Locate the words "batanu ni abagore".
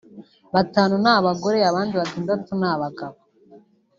0.53-1.57